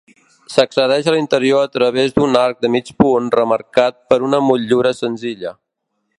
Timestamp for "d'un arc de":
2.15-2.73